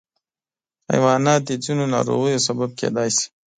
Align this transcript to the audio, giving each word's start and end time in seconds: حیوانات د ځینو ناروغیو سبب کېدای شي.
حیوانات 0.91 1.41
د 1.45 1.51
ځینو 1.63 1.83
ناروغیو 1.93 2.43
سبب 2.47 2.69
کېدای 2.79 3.09
شي. 3.17 3.27